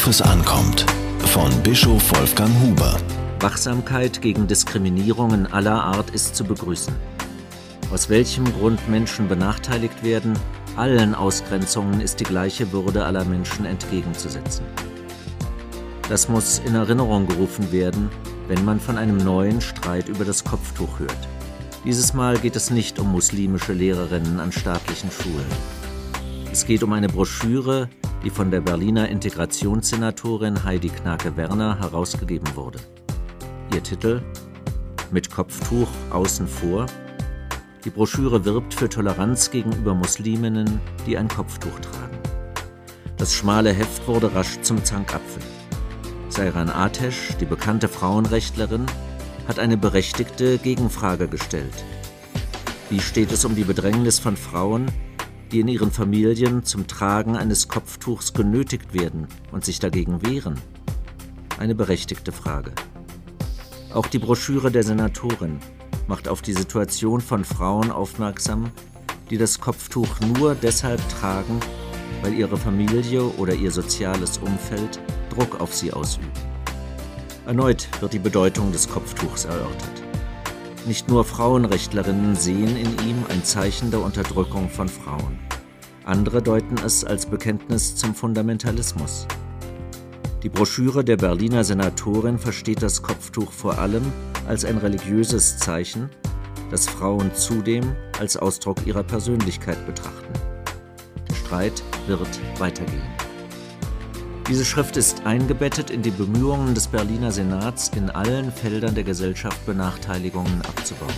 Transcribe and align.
Worauf 0.00 0.12
es 0.12 0.22
ankommt. 0.22 0.86
Von 1.26 1.62
Bischof 1.62 2.02
Wolfgang 2.16 2.50
Huber. 2.62 2.96
Wachsamkeit 3.40 4.22
gegen 4.22 4.46
Diskriminierungen 4.46 5.46
aller 5.52 5.84
Art 5.84 6.08
ist 6.08 6.34
zu 6.34 6.42
begrüßen. 6.42 6.94
Aus 7.92 8.08
welchem 8.08 8.50
Grund 8.50 8.88
Menschen 8.88 9.28
benachteiligt 9.28 10.02
werden, 10.02 10.38
allen 10.74 11.14
Ausgrenzungen 11.14 12.00
ist 12.00 12.18
die 12.18 12.24
gleiche 12.24 12.72
Würde 12.72 13.04
aller 13.04 13.26
Menschen 13.26 13.66
entgegenzusetzen. 13.66 14.64
Das 16.08 16.30
muss 16.30 16.62
in 16.64 16.76
Erinnerung 16.76 17.26
gerufen 17.26 17.70
werden, 17.70 18.08
wenn 18.48 18.64
man 18.64 18.80
von 18.80 18.96
einem 18.96 19.18
neuen 19.18 19.60
Streit 19.60 20.08
über 20.08 20.24
das 20.24 20.44
Kopftuch 20.44 20.98
hört. 20.98 21.28
Dieses 21.84 22.14
Mal 22.14 22.38
geht 22.38 22.56
es 22.56 22.70
nicht 22.70 22.98
um 22.98 23.12
muslimische 23.12 23.74
Lehrerinnen 23.74 24.40
an 24.40 24.50
staatlichen 24.50 25.10
Schulen. 25.10 25.44
Es 26.50 26.64
geht 26.64 26.82
um 26.82 26.94
eine 26.94 27.08
Broschüre, 27.10 27.90
die 28.24 28.30
von 28.30 28.50
der 28.50 28.60
Berliner 28.60 29.08
Integrationssenatorin 29.08 30.64
Heidi 30.64 30.88
Knake-Werner 30.88 31.78
herausgegeben 31.78 32.54
wurde. 32.54 32.78
Ihr 33.74 33.82
Titel 33.82 34.22
Mit 35.10 35.30
Kopftuch 35.30 35.88
außen 36.10 36.46
vor. 36.46 36.86
Die 37.84 37.90
Broschüre 37.90 38.44
wirbt 38.44 38.74
für 38.74 38.88
Toleranz 38.88 39.50
gegenüber 39.50 39.94
Musliminnen, 39.94 40.80
die 41.06 41.16
ein 41.16 41.28
Kopftuch 41.28 41.78
tragen. 41.80 42.18
Das 43.16 43.34
schmale 43.34 43.72
Heft 43.72 44.06
wurde 44.06 44.34
rasch 44.34 44.60
zum 44.62 44.84
Zankapfel. 44.84 45.42
Seiran 46.28 46.68
Atesh, 46.68 47.36
die 47.40 47.46
bekannte 47.46 47.88
Frauenrechtlerin, 47.88 48.86
hat 49.48 49.58
eine 49.58 49.76
berechtigte 49.76 50.58
Gegenfrage 50.58 51.26
gestellt. 51.26 51.84
Wie 52.90 53.00
steht 53.00 53.32
es 53.32 53.44
um 53.44 53.54
die 53.54 53.64
Bedrängnis 53.64 54.18
von 54.18 54.36
Frauen, 54.36 54.86
die 55.52 55.60
in 55.60 55.68
ihren 55.68 55.90
Familien 55.90 56.64
zum 56.64 56.86
Tragen 56.86 57.36
eines 57.36 57.68
Kopftuchs 57.68 58.32
genötigt 58.32 58.94
werden 58.94 59.26
und 59.52 59.64
sich 59.64 59.78
dagegen 59.78 60.24
wehren? 60.24 60.60
Eine 61.58 61.74
berechtigte 61.74 62.32
Frage. 62.32 62.72
Auch 63.92 64.06
die 64.06 64.18
Broschüre 64.18 64.70
der 64.70 64.84
Senatorin 64.84 65.58
macht 66.06 66.28
auf 66.28 66.42
die 66.42 66.52
Situation 66.52 67.20
von 67.20 67.44
Frauen 67.44 67.90
aufmerksam, 67.90 68.70
die 69.30 69.38
das 69.38 69.60
Kopftuch 69.60 70.20
nur 70.20 70.54
deshalb 70.54 71.00
tragen, 71.20 71.58
weil 72.22 72.34
ihre 72.34 72.56
Familie 72.56 73.22
oder 73.38 73.54
ihr 73.54 73.70
soziales 73.70 74.38
Umfeld 74.38 75.00
Druck 75.30 75.60
auf 75.60 75.74
sie 75.74 75.92
ausüben. 75.92 76.30
Erneut 77.46 77.88
wird 78.00 78.12
die 78.12 78.18
Bedeutung 78.18 78.70
des 78.72 78.88
Kopftuchs 78.88 79.44
erörtert. 79.44 80.09
Nicht 80.86 81.08
nur 81.08 81.24
Frauenrechtlerinnen 81.24 82.34
sehen 82.36 82.76
in 82.76 82.92
ihm 83.08 83.24
ein 83.28 83.44
Zeichen 83.44 83.90
der 83.90 84.00
Unterdrückung 84.00 84.70
von 84.70 84.88
Frauen. 84.88 85.38
Andere 86.04 86.42
deuten 86.42 86.76
es 86.84 87.04
als 87.04 87.26
Bekenntnis 87.26 87.96
zum 87.96 88.14
Fundamentalismus. 88.14 89.26
Die 90.42 90.48
Broschüre 90.48 91.04
der 91.04 91.18
Berliner 91.18 91.64
Senatorin 91.64 92.38
versteht 92.38 92.82
das 92.82 93.02
Kopftuch 93.02 93.52
vor 93.52 93.78
allem 93.78 94.10
als 94.48 94.64
ein 94.64 94.78
religiöses 94.78 95.58
Zeichen, 95.58 96.08
das 96.70 96.88
Frauen 96.88 97.34
zudem 97.34 97.94
als 98.18 98.38
Ausdruck 98.38 98.86
ihrer 98.86 99.02
Persönlichkeit 99.02 99.84
betrachten. 99.86 100.32
Der 101.28 101.34
Streit 101.34 101.82
wird 102.06 102.40
weitergehen. 102.58 103.29
Diese 104.50 104.64
Schrift 104.64 104.96
ist 104.96 105.26
eingebettet 105.26 105.90
in 105.90 106.02
die 106.02 106.10
Bemühungen 106.10 106.74
des 106.74 106.88
Berliner 106.88 107.30
Senats, 107.30 107.88
in 107.94 108.10
allen 108.10 108.50
Feldern 108.50 108.96
der 108.96 109.04
Gesellschaft 109.04 109.64
Benachteiligungen 109.64 110.60
abzubauen. 110.62 111.14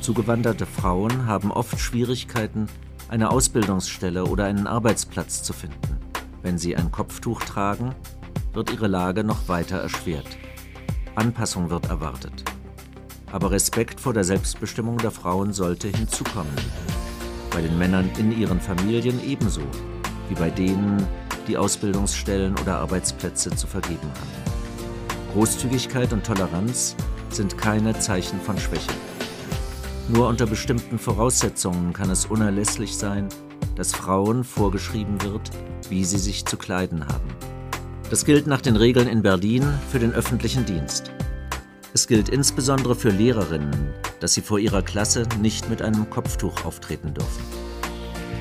Zugewanderte 0.00 0.64
Frauen 0.64 1.26
haben 1.26 1.50
oft 1.50 1.80
Schwierigkeiten, 1.80 2.68
eine 3.08 3.32
Ausbildungsstelle 3.32 4.26
oder 4.26 4.44
einen 4.44 4.68
Arbeitsplatz 4.68 5.42
zu 5.42 5.52
finden. 5.52 5.98
Wenn 6.40 6.56
sie 6.56 6.76
ein 6.76 6.92
Kopftuch 6.92 7.42
tragen, 7.42 7.96
wird 8.52 8.72
ihre 8.72 8.86
Lage 8.86 9.24
noch 9.24 9.48
weiter 9.48 9.78
erschwert. 9.78 10.28
Anpassung 11.16 11.68
wird 11.68 11.86
erwartet. 11.86 12.44
Aber 13.32 13.50
Respekt 13.50 13.98
vor 13.98 14.14
der 14.14 14.22
Selbstbestimmung 14.22 14.98
der 14.98 15.10
Frauen 15.10 15.52
sollte 15.52 15.88
hinzukommen. 15.88 16.54
Bei 17.50 17.60
den 17.60 17.76
Männern 17.76 18.08
in 18.18 18.30
ihren 18.30 18.60
Familien 18.60 19.20
ebenso 19.28 19.62
wie 20.28 20.34
bei 20.36 20.48
denen, 20.48 21.04
die 21.46 21.56
Ausbildungsstellen 21.56 22.54
oder 22.58 22.78
Arbeitsplätze 22.78 23.50
zu 23.50 23.66
vergeben 23.66 24.08
haben. 24.08 25.32
Großzügigkeit 25.32 26.12
und 26.12 26.24
Toleranz 26.24 26.96
sind 27.30 27.56
keine 27.56 27.98
Zeichen 27.98 28.40
von 28.40 28.58
Schwäche. 28.58 28.90
Nur 30.08 30.28
unter 30.28 30.46
bestimmten 30.46 30.98
Voraussetzungen 30.98 31.92
kann 31.92 32.10
es 32.10 32.26
unerlässlich 32.26 32.96
sein, 32.96 33.28
dass 33.76 33.92
Frauen 33.92 34.42
vorgeschrieben 34.42 35.22
wird, 35.22 35.50
wie 35.88 36.04
sie 36.04 36.18
sich 36.18 36.44
zu 36.44 36.56
kleiden 36.56 37.06
haben. 37.06 37.28
Das 38.10 38.24
gilt 38.24 38.46
nach 38.46 38.60
den 38.60 38.76
Regeln 38.76 39.06
in 39.06 39.22
Berlin 39.22 39.62
für 39.90 40.00
den 40.00 40.12
öffentlichen 40.12 40.66
Dienst. 40.66 41.12
Es 41.94 42.08
gilt 42.08 42.28
insbesondere 42.28 42.96
für 42.96 43.10
Lehrerinnen, 43.10 43.94
dass 44.18 44.34
sie 44.34 44.42
vor 44.42 44.58
ihrer 44.58 44.82
Klasse 44.82 45.26
nicht 45.40 45.70
mit 45.70 45.80
einem 45.80 46.10
Kopftuch 46.10 46.64
auftreten 46.64 47.14
dürfen 47.14 47.69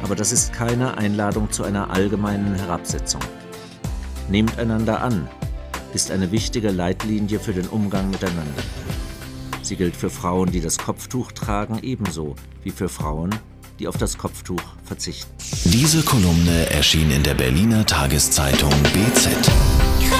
aber 0.03 0.15
das 0.15 0.31
ist 0.31 0.53
keine 0.53 0.97
Einladung 0.97 1.51
zu 1.51 1.63
einer 1.63 1.89
allgemeinen 1.91 2.55
Herabsetzung. 2.55 3.21
Nehmt 4.29 4.57
einander 4.59 5.01
an 5.01 5.27
ist 5.93 6.11
eine 6.11 6.31
wichtige 6.31 6.69
Leitlinie 6.69 7.39
für 7.39 7.53
den 7.53 7.67
Umgang 7.67 8.09
miteinander. 8.09 8.63
Sie 9.61 9.75
gilt 9.75 9.95
für 9.95 10.09
Frauen, 10.09 10.51
die 10.51 10.61
das 10.61 10.77
Kopftuch 10.77 11.31
tragen, 11.31 11.79
ebenso 11.81 12.35
wie 12.63 12.71
für 12.71 12.89
Frauen, 12.89 13.33
die 13.79 13.87
auf 13.87 13.97
das 13.97 14.17
Kopftuch 14.17 14.61
verzichten. 14.83 15.31
Diese 15.65 16.01
Kolumne 16.03 16.69
erschien 16.69 17.11
in 17.11 17.23
der 17.23 17.33
Berliner 17.33 17.85
Tageszeitung 17.85 18.71
BZ. 18.93 20.18